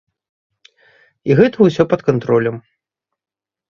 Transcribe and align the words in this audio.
І 1.29 1.39
гэта 1.43 1.57
ўсё 1.71 1.83
пад 1.95 1.99
кантролем. 2.11 2.55